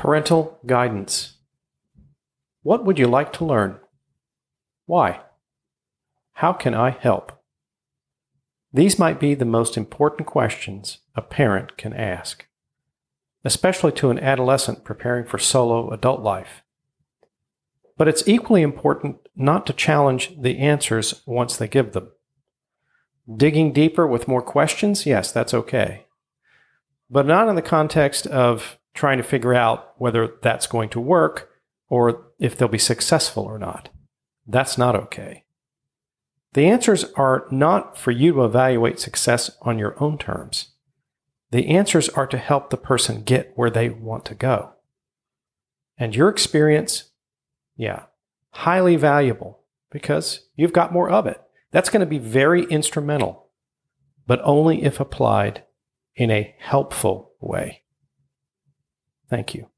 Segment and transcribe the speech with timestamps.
[0.00, 1.34] Parental guidance.
[2.62, 3.78] What would you like to learn?
[4.86, 5.20] Why?
[6.32, 7.32] How can I help?
[8.72, 12.46] These might be the most important questions a parent can ask,
[13.44, 16.62] especially to an adolescent preparing for solo adult life.
[17.98, 22.10] But it's equally important not to challenge the answers once they give them.
[23.36, 26.06] Digging deeper with more questions, yes, that's okay.
[27.10, 31.50] But not in the context of trying to figure out whether that's going to work
[31.88, 33.88] or if they'll be successful or not.
[34.46, 35.44] That's not okay.
[36.52, 40.72] The answers are not for you to evaluate success on your own terms.
[41.50, 44.72] The answers are to help the person get where they want to go.
[45.96, 47.10] And your experience,
[47.76, 48.04] yeah,
[48.50, 49.60] highly valuable
[49.90, 51.40] because you've got more of it.
[51.72, 53.48] That's going to be very instrumental,
[54.26, 55.64] but only if applied
[56.16, 57.82] in a helpful way.
[59.30, 59.68] Thank you.